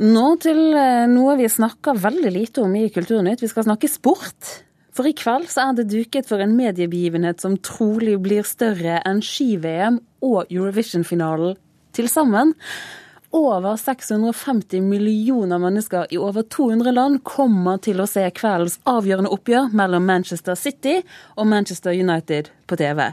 Nå 0.00 0.26
til 0.40 0.60
eh, 0.72 1.04
noe 1.10 1.36
vi 1.36 1.48
snakker 1.52 1.98
veldig 2.00 2.32
lite 2.32 2.62
om 2.64 2.72
i 2.78 2.88
Kulturnytt. 2.92 3.42
Vi 3.44 3.50
skal 3.50 3.66
snakke 3.66 3.90
sport. 3.90 4.52
For 4.92 5.08
i 5.08 5.14
kveld 5.16 5.48
så 5.52 5.68
er 5.68 5.76
det 5.76 5.90
duket 5.92 6.28
for 6.28 6.40
en 6.44 6.54
mediebegivenhet 6.56 7.40
som 7.40 7.58
trolig 7.64 8.18
blir 8.20 8.44
større 8.48 9.00
enn 9.08 9.22
ski-VM 9.24 9.98
og 10.24 10.52
Eurovision-finalen 10.52 11.56
til 11.96 12.08
sammen. 12.12 12.52
Over 13.32 13.76
650 13.76 14.80
millioner 14.80 15.58
mennesker 15.58 16.06
i 16.10 16.18
over 16.18 16.42
200 16.42 16.92
land 16.92 17.22
kommer 17.24 17.78
til 17.80 18.02
å 18.02 18.06
se 18.06 18.26
kveldens 18.36 18.74
avgjørende 18.84 19.30
oppgjør 19.32 19.70
mellom 19.72 20.04
Manchester 20.04 20.58
City 20.58 20.98
og 21.40 21.46
Manchester 21.48 21.96
United 21.96 22.50
på 22.68 22.76
TV. 22.76 23.06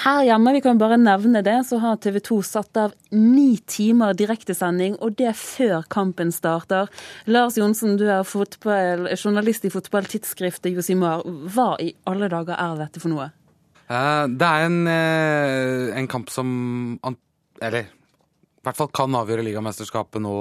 Her 0.00 0.20
hjemme, 0.24 0.54
vi 0.56 0.62
kan 0.64 0.80
bare 0.80 0.96
nevne 0.96 1.42
det, 1.44 1.58
så 1.68 1.76
har 1.82 1.98
TV 2.00 2.16
2 2.24 2.38
satt 2.48 2.80
av 2.80 2.94
ni 3.12 3.58
timer 3.68 4.16
direktesending, 4.16 4.96
og 5.04 5.18
det 5.20 5.34
før 5.36 5.84
kampen 5.92 6.32
starter. 6.32 6.88
Lars 7.28 7.60
Johnsen, 7.60 7.98
du 8.00 8.06
er 8.08 8.24
fotball, 8.24 9.10
journalist 9.12 9.68
i 9.68 9.74
fotballtidsskriftet 9.76 10.72
Josimar. 10.72 11.26
Hva 11.52 11.74
i 11.84 11.92
alle 12.08 12.32
dager 12.32 12.56
er 12.56 12.80
dette 12.80 13.04
for 13.04 13.12
noe? 13.12 13.28
Eh, 13.92 14.24
det 14.24 14.48
er 14.48 14.66
en, 14.70 14.80
eh, 14.88 15.98
en 16.00 16.08
kamp 16.08 16.32
som 16.32 16.98
Eller 17.60 17.86
hvert 18.66 18.78
fall 18.78 18.90
kan 18.94 19.14
avgjøre 19.18 19.44
ligamesterskapet 19.46 20.22
nå. 20.24 20.34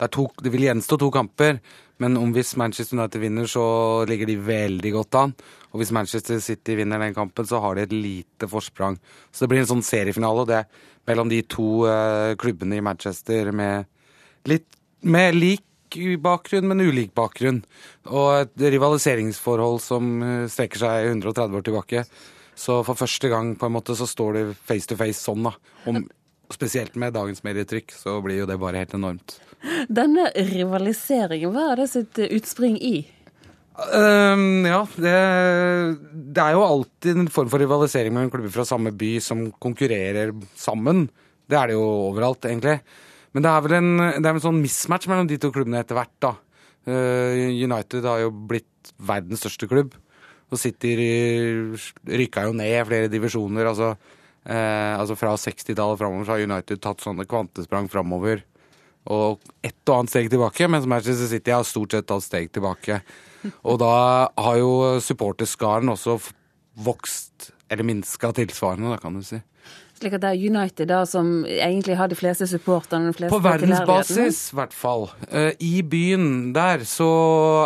Det, 0.00 0.08
to, 0.14 0.26
det, 0.42 0.50
vil 0.50 0.66
gjenstå 0.66 0.98
to 0.98 1.08
kamper, 1.14 1.58
men 2.02 2.16
om 2.18 2.32
hvis 2.34 2.56
Manchester 2.58 2.96
United 2.98 3.22
vinner, 3.22 3.46
så 3.50 3.64
ligger 4.08 4.26
de 4.26 4.38
veldig 4.42 4.92
godt 4.96 5.18
an. 5.20 5.34
Og 5.70 5.80
hvis 5.80 5.92
Manchester 5.94 6.40
City 6.42 6.76
vinner 6.80 7.00
den 7.00 7.14
kampen, 7.16 7.46
så 7.46 7.60
har 7.62 7.76
de 7.76 7.86
et 7.86 7.94
lite 7.94 8.48
forsprang. 8.50 8.98
Så 9.30 9.44
det 9.44 9.52
blir 9.52 9.62
en 9.62 9.70
sånn 9.70 9.84
seriefinale, 9.86 10.42
og 10.42 10.50
det 10.50 10.58
er 10.62 10.88
mellom 11.10 11.30
de 11.30 11.42
to 11.46 11.84
uh, 11.86 12.34
klubbene 12.40 12.78
i 12.78 12.84
Manchester 12.84 13.52
med 13.54 13.88
litt 14.50 14.68
med 15.02 15.34
lik 15.36 15.64
bakgrunn, 16.22 16.68
men 16.70 16.80
ulik 16.80 17.12
bakgrunn. 17.14 17.62
Og 18.08 18.46
et 18.46 18.66
rivaliseringsforhold 18.72 19.80
som 19.84 20.12
eh, 20.24 20.46
strekker 20.48 20.80
seg 20.80 21.08
130 21.10 21.58
år 21.58 21.66
tilbake. 21.66 22.04
Så 22.54 22.78
for 22.86 22.98
første 22.98 23.28
gang 23.32 23.54
på 23.58 23.68
en 23.68 23.74
måte 23.76 23.96
så 23.98 24.06
står 24.08 24.38
det 24.38 24.44
face 24.56 24.88
to 24.88 24.96
face 24.96 25.20
sånn, 25.20 25.44
da. 25.44 25.52
Om 25.88 26.04
spesielt 26.54 26.94
med 27.00 27.14
dagens 27.16 27.42
medietrykk, 27.46 27.94
så 27.96 28.18
blir 28.24 28.42
jo 28.42 28.48
det 28.50 28.58
bare 28.60 28.82
helt 28.82 28.94
enormt. 28.98 29.38
Denne 29.88 30.28
rivaliseringen, 30.34 31.52
hva 31.54 31.72
er 31.72 31.82
det 31.82 31.90
sitt 31.92 32.20
utspring 32.28 32.78
i? 32.82 32.96
Um, 33.72 34.66
ja, 34.68 34.82
det, 35.00 35.14
det, 36.12 36.42
er 36.42 36.52
jo 36.52 36.64
alltid 36.66 37.22
en 37.22 37.30
form 37.32 37.48
for 37.48 37.62
rivalisering 37.62 38.12
mellom 38.12 38.30
klubber 38.32 38.52
fra 38.52 38.66
samme 38.68 38.92
by 38.92 39.14
som 39.24 39.46
konkurrerer 39.62 40.34
sammen. 40.58 41.06
Det 41.48 41.56
er 41.58 41.70
det 41.70 41.78
jo 41.78 41.86
overalt, 42.10 42.44
egentlig. 42.50 42.78
Men 43.32 43.46
det 43.46 43.52
er 43.52 43.64
vel 43.64 43.76
en, 43.78 43.90
det 44.18 44.28
er 44.28 44.34
en 44.34 44.44
sånn 44.44 44.60
mismatch 44.60 45.08
mellom 45.08 45.30
de 45.30 45.40
to 45.40 45.52
klubbene 45.54 45.80
etter 45.80 45.96
hvert, 45.96 46.16
da. 46.20 46.34
Uh, 46.84 47.48
United 47.62 48.04
har 48.04 48.26
jo 48.26 48.32
blitt 48.52 48.92
verdens 49.00 49.40
største 49.44 49.70
klubb. 49.70 49.96
Og 50.52 50.60
City 50.60 50.92
rykka 52.12 52.44
jo 52.44 52.56
ned 52.58 52.76
flere 52.90 53.08
divisjoner. 53.08 53.70
altså 53.72 53.94
Eh, 54.42 54.94
altså 54.98 55.16
Fra 55.18 55.36
60-tallet 55.38 56.00
framover 56.00 56.26
så 56.26 56.36
har 56.36 56.46
United 56.48 56.82
tatt 56.82 57.04
sånne 57.04 57.28
kvantesprang 57.30 57.86
framover 57.92 58.42
og 59.10 59.42
ett 59.66 59.88
og 59.90 59.96
annet 59.96 60.12
steg 60.12 60.28
tilbake, 60.30 60.68
mens 60.70 60.86
Manchester 60.86 61.26
City 61.26 61.50
har 61.50 61.64
stort 61.66 61.94
sett 61.94 62.06
tatt 62.06 62.22
steg 62.22 62.52
tilbake. 62.54 63.00
Og 63.66 63.80
da 63.82 63.94
har 64.30 64.58
jo 64.60 65.00
supporterskaren 65.02 65.90
også 65.90 66.20
vokst, 66.86 67.50
eller 67.66 67.86
minska 67.88 68.30
tilsvarende, 68.36 68.92
da 68.92 69.00
kan 69.02 69.18
du 69.18 69.24
si. 69.26 69.40
Slik 69.98 70.16
at 70.16 70.22
det 70.24 70.30
er 70.32 70.44
United 70.50 70.88
da 70.90 71.00
som 71.06 71.44
egentlig 71.46 71.94
har 71.98 72.10
de 72.10 72.18
fleste 72.18 72.46
supporterne? 72.50 73.12
På 73.30 73.42
verdensbasis, 73.42 74.40
i 74.50 74.58
hvert 74.58 74.74
fall. 74.74 75.08
Uh, 75.30 75.52
I 75.62 75.82
byen 75.86 76.50
der 76.54 76.82
så 76.88 77.10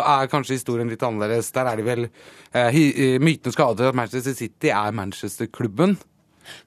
er 0.05 0.29
kanskje 0.29 0.59
historien 0.59 0.91
litt 0.91 1.05
annerledes. 1.05 1.49
Der 1.55 1.69
er 1.69 1.79
det 1.79 1.87
vel 1.87 2.05
uh, 2.09 2.81
Mytene 3.23 3.55
skader 3.55 3.89
at 3.89 3.97
Manchester 3.97 4.37
City 4.37 4.69
er 4.73 4.93
Manchester-klubben. 4.93 5.97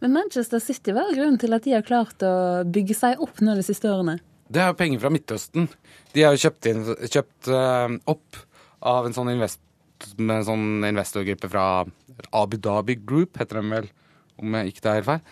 Men 0.03 0.15
Manchester 0.17 0.63
City, 0.63 0.95
hva 0.97 1.07
er 1.09 1.19
grunnen 1.19 1.41
til 1.41 1.57
at 1.57 1.67
de 1.67 1.77
har 1.77 1.87
klart 1.87 2.25
å 2.27 2.35
bygge 2.69 2.97
seg 2.99 3.23
opp 3.23 3.43
nå 3.45 3.57
de 3.59 3.65
siste 3.67 3.91
årene? 3.91 4.19
Det 4.51 4.63
er 4.63 4.73
jo 4.73 4.79
penger 4.81 5.03
fra 5.03 5.13
Midtøsten. 5.15 5.69
De 6.15 6.25
har 6.27 6.35
jo 6.35 6.43
kjøpt, 6.43 6.69
inn, 6.71 6.83
kjøpt 7.07 7.51
uh, 7.55 7.93
opp 8.11 8.41
av 8.91 9.07
en 9.07 9.15
sånn, 9.15 9.31
invest, 9.37 9.61
en 10.19 10.47
sånn 10.47 10.89
investorgruppe 10.89 11.51
fra 11.53 11.67
Abu 12.35 12.59
Dhabi 12.59 12.99
Group, 12.99 13.39
heter 13.39 13.61
de 13.61 13.77
vel, 13.77 13.89
om 14.41 14.59
jeg 14.59 14.73
ikke 14.73 14.85
tar 14.87 14.99
helt 14.99 15.11
feil. 15.11 15.23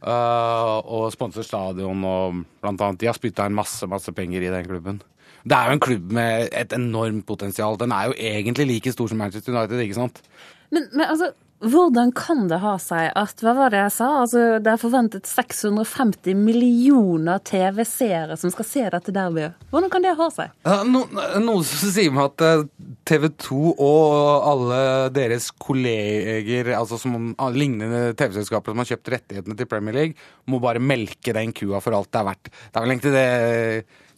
Uh, 0.00 0.78
og 0.88 1.10
sponser 1.12 1.44
stadion 1.44 2.06
og 2.08 2.44
blant 2.62 2.80
annet. 2.86 3.02
De 3.02 3.10
har 3.10 3.18
spytta 3.18 3.48
inn 3.48 3.58
masse, 3.58 3.84
masse 3.90 4.14
penger 4.16 4.46
i 4.46 4.52
den 4.52 4.68
klubben. 4.68 5.02
Det 5.44 5.56
er 5.56 5.68
jo 5.68 5.76
en 5.76 5.82
klubb 5.82 6.14
med 6.16 6.48
et 6.56 6.72
enormt 6.76 7.26
potensial. 7.28 7.76
Den 7.80 7.92
er 7.96 8.08
jo 8.08 8.16
egentlig 8.16 8.66
like 8.68 8.92
stor 8.92 9.10
som 9.10 9.20
Manchester 9.20 9.54
United, 9.54 9.80
ikke 9.82 9.98
sant? 9.98 10.22
Men, 10.70 10.88
men 10.92 11.06
altså, 11.06 11.32
hvordan 11.60 12.08
kan 12.16 12.46
det 12.48 12.56
ha 12.62 12.72
seg 12.80 13.10
at 13.18 13.42
hva 13.44 13.52
var 13.56 13.72
det 13.72 13.82
jeg 13.82 13.92
sa, 13.92 14.06
altså 14.22 14.42
det 14.64 14.70
er 14.72 14.80
forventet 14.80 15.28
650 15.28 16.38
millioner 16.38 17.42
TV-seere 17.44 18.38
som 18.40 18.52
skal 18.54 18.68
se 18.68 18.84
dette 18.94 19.12
derbyet. 19.12 19.58
Hvordan 19.72 19.92
kan 19.92 20.04
det 20.04 20.14
ha 20.16 20.28
seg? 20.32 20.54
Ja, 20.64 20.78
no, 20.88 21.02
noen 21.12 21.66
som 21.68 21.92
sier 21.92 22.14
meg 22.16 22.30
at 22.30 22.44
eh, 22.46 22.64
TV 23.08 23.28
2 23.44 23.74
og 23.74 24.48
alle 24.48 24.80
deres 25.12 25.50
kolleger, 25.60 26.72
altså 26.78 26.96
som 27.00 27.34
lignende 27.52 28.14
TV-selskaper 28.16 28.72
som 28.72 28.80
har 28.80 28.90
kjøpt 28.94 29.12
rettighetene 29.16 29.58
til 29.58 29.68
Premier 29.68 29.98
League, 30.00 30.28
må 30.48 30.62
bare 30.64 30.80
melke 30.80 31.36
den 31.36 31.52
kua 31.56 31.82
for 31.84 31.98
alt 31.98 32.08
det 32.08 32.22
er 32.22 32.28
verdt. 32.30 32.50
Det 32.50 32.72
er 32.72 32.86
vel 32.86 32.96
egentlig 32.96 33.16
det 33.18 33.28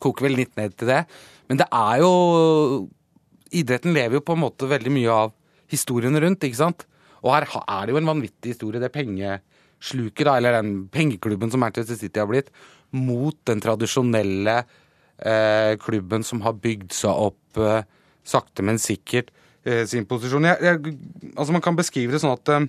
Koker 0.03 0.27
vel 0.27 0.35
litt 0.35 0.57
ned 0.59 0.73
til 0.79 0.89
det. 0.91 1.03
Men 1.51 1.61
det 1.63 1.69
er 1.69 2.03
jo 2.03 2.13
Idretten 3.53 3.93
lever 3.93 4.17
jo 4.17 4.25
på 4.25 4.33
en 4.33 4.41
måte 4.47 4.65
veldig 4.65 4.91
mye 4.95 5.13
av 5.13 5.33
historien 5.69 6.17
rundt, 6.25 6.45
ikke 6.47 6.57
sant? 6.57 6.87
Og 7.23 7.33
her 7.35 7.47
er 7.63 7.87
det 7.87 7.95
jo 7.95 8.01
en 8.01 8.11
vanvittig 8.11 8.55
historie, 8.55 8.83
det 8.83 8.93
pengesluket, 8.95 10.25
da, 10.27 10.37
eller 10.37 10.59
den 10.59 10.87
pengeklubben 10.93 11.53
som 11.53 11.63
Manchester 11.63 11.99
City 11.99 12.23
har 12.23 12.31
blitt, 12.31 12.51
mot 12.93 13.37
den 13.49 13.63
tradisjonelle 13.63 14.57
eh, 15.23 15.79
klubben 15.81 16.27
som 16.27 16.43
har 16.45 16.59
bygd 16.61 16.93
seg 16.97 17.25
opp 17.31 17.63
eh, 17.63 17.87
sakte, 18.27 18.65
men 18.67 18.81
sikkert 18.83 19.31
eh, 19.65 19.85
sin 19.89 20.07
posisjon. 20.11 20.51
Jeg, 20.51 20.59
jeg, 20.67 20.97
altså 21.37 21.55
Man 21.55 21.65
kan 21.65 21.79
beskrive 21.79 22.15
det 22.15 22.23
sånn 22.23 22.35
at 22.35 22.53
eh, 22.53 22.69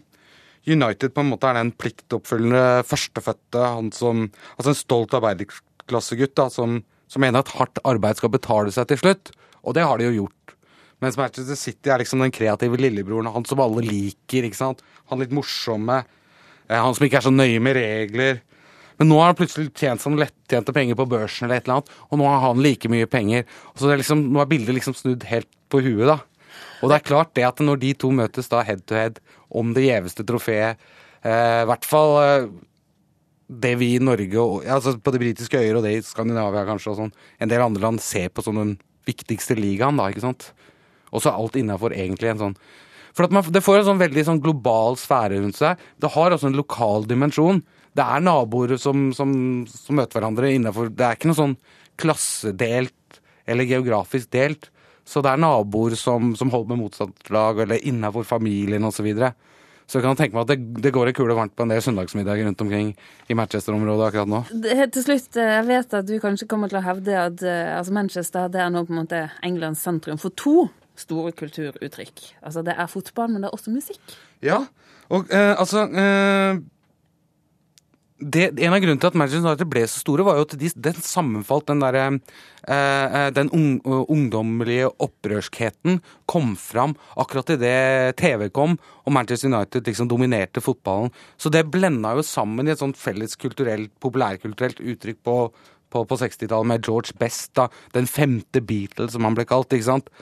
United 0.70 1.12
på 1.12 1.24
en 1.24 1.32
måte 1.34 1.50
er 1.50 1.60
den 1.60 1.74
pliktoppfyllende 1.76 2.84
førstefødte, 2.88 3.60
han 3.60 3.92
som 3.96 4.30
Altså 4.56 4.72
en 4.72 4.80
stolt 4.80 5.16
arbeiderklassegutt 5.18 6.38
da, 6.40 6.48
som, 6.54 6.82
som 7.12 7.24
mener 7.26 7.44
at 7.44 7.52
hardt 7.58 7.82
arbeid 7.84 8.22
skal 8.22 8.32
betale 8.34 8.72
seg 8.72 8.88
til 8.92 9.02
slutt. 9.02 9.34
Og 9.64 9.76
det 9.76 9.84
har 9.88 10.00
de 10.00 10.08
jo 10.10 10.24
gjort. 10.24 10.56
Mens 11.04 11.20
Manchester 11.20 11.60
City 11.60 11.92
er 11.92 12.02
liksom 12.02 12.24
den 12.24 12.34
kreative 12.34 12.80
lillebroren, 12.80 13.28
han 13.34 13.46
som 13.48 13.62
alle 13.64 13.84
liker. 13.86 14.48
ikke 14.48 14.60
sant? 14.60 14.84
Han 15.12 15.22
litt 15.22 15.36
morsomme. 15.36 16.02
Eh, 16.70 16.80
han 16.80 16.96
som 16.96 17.06
ikke 17.06 17.20
er 17.20 17.28
så 17.28 17.34
nøye 17.34 17.62
med 17.64 17.78
regler. 17.78 18.42
Men 19.00 19.10
nå 19.10 19.18
har 19.20 19.32
han 19.32 19.38
plutselig 19.40 19.72
tjent 19.76 20.02
som 20.04 20.18
lettjente 20.20 20.74
penger 20.76 20.98
på 20.98 21.08
børsen, 21.10 21.48
eller 21.48 21.60
et 21.60 21.66
eller 21.68 21.80
annet, 21.80 21.96
og 22.10 22.20
nå 22.22 22.28
har 22.30 22.44
han 22.46 22.62
like 22.64 22.92
mye 22.94 23.10
penger. 23.10 23.48
Og 23.74 23.82
så 23.82 23.90
er 23.90 24.00
liksom, 24.00 24.28
Nå 24.32 24.42
er 24.44 24.52
bildet 24.52 24.78
liksom 24.78 24.96
snudd 24.98 25.26
helt 25.28 25.50
på 25.74 25.82
huet, 25.84 26.06
da. 26.08 26.20
Og 26.84 26.92
det 26.92 27.00
er 27.00 27.08
klart 27.08 27.34
det 27.38 27.48
at 27.48 27.64
når 27.64 27.80
de 27.82 27.94
to 27.98 28.12
møtes 28.14 28.52
da 28.52 28.62
head 28.66 28.84
to 28.88 28.96
head 28.98 29.18
om 29.50 29.74
det 29.74 29.88
gjeveste 29.88 30.26
trofeet, 30.28 30.82
eh, 31.24 31.62
i 31.64 31.68
hvert 31.70 31.88
fall 31.88 32.14
eh, 32.22 32.48
det 33.64 33.74
vi 33.80 33.94
i 33.96 34.02
Norge, 34.04 34.40
og, 34.40 34.66
altså 34.66 34.96
på 35.00 35.14
de 35.14 35.22
britiske 35.22 35.60
øyer 35.60 35.80
og 35.80 35.86
det 35.86 35.96
i 35.98 36.04
Skandinavia 36.06 36.66
kanskje, 36.68 36.94
og 36.94 37.00
sånn, 37.00 37.16
en 37.40 37.52
del 37.52 37.64
andre 37.64 37.84
land 37.84 38.04
ser 38.04 38.30
på 38.34 38.46
som 38.46 38.60
den 38.60 38.76
viktigste 39.08 39.58
ligaen, 39.60 40.00
da, 40.00 40.10
ikke 40.12 40.26
sant. 40.26 40.52
Og 41.14 41.24
så 41.24 41.34
alt 41.34 41.58
innafor 41.60 41.94
egentlig 41.96 42.34
en 42.34 42.42
sånn 42.48 42.58
For 43.14 43.30
man, 43.30 43.46
det 43.54 43.62
får 43.62 43.80
en 43.80 43.90
sånn 43.92 44.02
veldig 44.02 44.26
sånn 44.26 44.42
global 44.42 44.98
sfære 44.98 45.38
rundt 45.38 45.60
seg. 45.60 45.82
Det 46.02 46.10
har 46.16 46.34
også 46.34 46.50
en 46.50 46.58
lokal 46.58 47.06
dimensjon. 47.06 47.62
Det 47.94 48.02
er 48.02 48.24
naboer 48.26 48.74
som, 48.82 49.12
som, 49.14 49.32
som 49.70 50.00
møter 50.00 50.18
hverandre 50.18 50.50
innafor 50.50 50.90
Det 50.90 51.06
er 51.06 51.20
ikke 51.20 51.30
noe 51.30 51.38
sånn 51.38 51.58
klassedelt 52.02 53.20
eller 53.46 53.70
geografisk 53.70 54.32
delt. 54.34 54.72
Så 55.06 55.22
det 55.24 55.34
er 55.34 55.42
naboer 55.42 55.98
som, 56.00 56.32
som 56.40 56.52
holder 56.54 56.74
med 56.74 56.86
motsatt 56.86 57.32
lag, 57.34 57.60
eller 57.60 57.84
innafor 57.86 58.24
familien 58.28 58.86
osv. 58.88 59.02
Så, 59.02 59.06
videre. 59.06 59.34
så 59.86 60.00
jeg 60.00 60.06
kan 60.06 60.20
tenke 60.20 60.38
meg 60.38 60.46
at 60.46 60.54
det, 60.54 60.84
det 60.86 60.94
går 60.96 61.12
en 61.12 61.18
kule 61.18 61.36
varmt 61.36 61.56
på 61.58 61.66
en 61.66 61.74
del 61.74 61.84
søndagsmiddager 61.84 62.48
rundt 62.48 62.64
omkring 62.64 62.94
i 63.28 63.38
Manchester-området 63.38 64.08
akkurat 64.08 64.32
nå. 64.32 64.44
Helt 64.64 64.96
til 64.96 65.06
slutt, 65.06 65.28
eh, 65.36 65.58
jeg 65.58 65.68
vet 65.68 65.98
at 66.00 66.08
du 66.08 66.16
kanskje 66.24 66.48
kommer 66.50 66.72
til 66.72 66.80
å 66.80 66.86
hevde 66.88 67.20
at 67.20 67.44
eh, 67.44 67.74
altså 67.76 67.98
Manchester 68.00 68.48
det 68.54 68.64
er 68.64 68.72
nå 68.72 68.86
på 68.88 68.96
en 68.96 69.02
måte 69.04 69.26
Englands 69.44 69.84
sentrum 69.84 70.22
for 70.22 70.32
to 70.40 70.70
store 71.00 71.32
kulturuttrykk. 71.32 72.22
Altså 72.42 72.62
Det 72.62 72.76
er 72.78 72.88
fotball, 72.88 73.32
men 73.32 73.44
det 73.44 73.50
er 73.50 73.58
også 73.58 73.74
musikk. 73.74 74.18
Ja, 74.44 74.66
og 75.10 75.32
eh, 75.32 75.54
altså 75.60 75.88
eh, 75.90 76.62
det, 78.24 78.46
En 78.62 78.74
av 78.74 78.80
grunnene 78.82 79.02
til 79.02 79.10
at 79.10 79.18
Manchester 79.18 79.46
United 79.46 79.70
ble 79.72 79.84
så 79.90 80.02
store, 80.02 80.26
var 80.26 80.38
jo 80.38 80.46
at 80.48 80.56
de, 80.60 80.70
den 80.88 81.00
sammenfalt 81.04 81.68
den 81.70 81.84
derre 81.84 82.06
eh, 82.12 82.76
eh, 82.76 83.30
Den 83.36 83.50
un, 83.56 83.68
ungdommelige 83.84 84.92
opprørskheten 85.04 86.00
kom 86.30 86.54
fram 86.60 86.96
akkurat 87.20 87.54
idet 87.58 88.18
TV 88.22 88.48
kom 88.54 88.78
og 89.04 89.16
Manchester 89.16 89.52
United 89.52 89.88
liksom 89.88 90.08
dominerte 90.12 90.64
fotballen. 90.64 91.12
Så 91.38 91.52
det 91.52 91.66
blenda 91.72 92.14
jo 92.16 92.24
sammen 92.26 92.68
i 92.68 92.74
et 92.74 92.82
sånt 92.82 93.00
felles 93.00 93.36
kulturelt, 93.40 93.92
populærkulturelt 94.04 94.80
uttrykk 94.80 95.20
på, 95.26 95.38
på, 95.92 96.06
på 96.08 96.20
60-tallet 96.22 96.70
med 96.70 96.88
George 96.88 97.18
Best, 97.20 97.52
da, 97.60 97.68
den 97.98 98.08
femte 98.08 98.64
Beatles 98.64 99.18
som 99.18 99.28
han 99.28 99.36
ble 99.36 99.48
kalt, 99.50 99.76
ikke 99.76 99.90
sant? 99.90 100.14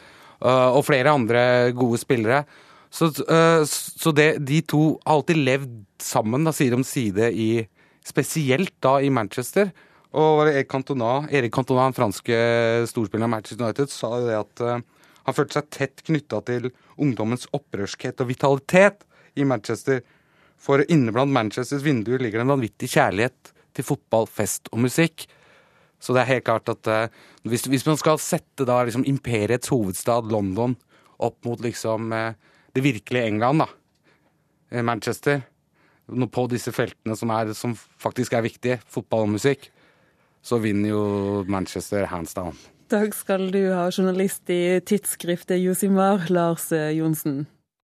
Uh, 0.41 0.73
og 0.73 0.87
flere 0.87 1.13
andre 1.13 1.41
gode 1.77 1.99
spillere. 2.01 2.43
Så, 2.91 3.11
uh, 3.29 3.61
så 3.67 4.13
det, 4.17 4.41
de 4.47 4.61
to 4.65 4.95
har 5.03 5.19
alltid 5.19 5.37
levd 5.37 5.75
sammen, 6.01 6.47
da, 6.47 6.53
side 6.55 6.79
om 6.79 6.85
side, 6.87 7.29
i, 7.29 7.61
spesielt 8.07 8.73
da 8.83 8.97
i 9.01 9.11
Manchester. 9.13 9.69
Og 10.17 10.47
Erik 10.49 10.71
Cantona, 10.71 11.21
Erik 11.31 11.53
Cantona, 11.55 11.85
den 11.87 11.95
franske 11.95 12.39
storspilleren 12.89 13.29
av 13.29 13.35
Manchester 13.37 13.63
United, 13.63 13.93
sa 13.93 14.09
jo 14.17 14.25
det 14.27 14.39
at 14.39 14.63
uh, 14.65 15.05
han 15.27 15.37
følte 15.37 15.59
seg 15.59 15.69
tett 15.71 16.03
knytta 16.07 16.41
til 16.47 16.71
ungdommens 17.01 17.45
opprørskhet 17.55 18.23
og 18.23 18.31
vitalitet 18.33 19.05
i 19.37 19.45
Manchester. 19.47 20.01
For 20.61 20.83
inne 20.91 21.13
blant 21.13 21.33
Manchesters 21.33 21.85
vinduer 21.85 22.21
ligger 22.21 22.41
det 22.41 22.47
en 22.47 22.55
vanvittig 22.55 22.89
kjærlighet 22.91 23.53
til 23.77 23.87
fotball, 23.87 24.27
fest 24.29 24.69
og 24.73 24.81
musikk. 24.83 25.27
Så 26.01 26.15
det 26.15 26.23
er 26.23 26.31
helt 26.33 26.47
klart 26.47 26.69
at 26.71 26.89
uh, 26.89 27.19
hvis, 27.45 27.67
hvis, 27.69 27.85
man 27.85 27.99
skal 27.99 28.17
sette 28.21 28.65
da 28.65 28.79
liksom 28.87 29.05
imperiets 29.09 29.69
hovedstad, 29.69 30.31
London, 30.33 30.73
opp 31.21 31.37
mot 31.45 31.61
liksom 31.61 32.09
uh, 32.15 32.33
det 32.73 32.83
virkelige 32.85 33.29
England, 33.29 33.61
da, 33.61 33.67
eh, 34.71 34.83
Manchester, 34.83 35.43
på 36.09 36.47
disse 36.51 36.73
feltene 36.73 37.15
som, 37.15 37.29
er, 37.35 37.53
som 37.55 37.75
faktisk 38.01 38.33
er 38.33 38.45
viktige, 38.47 38.79
fotball 38.89 39.27
og 39.27 39.35
musikk, 39.35 39.69
så 40.41 40.57
vinner 40.63 40.89
jo 40.89 41.03
Manchester 41.51 42.07
hands 42.09 42.33
down. 42.33 42.57
Takk 42.91 43.13
skal 43.15 43.51
du 43.53 43.61
ha, 43.71 43.85
journalist 43.93 44.49
i 44.51 44.81
tidsskriftet 44.83 45.61
Josimar, 45.61 46.25
Lars 46.33 46.71
Johnsen. 46.71 47.45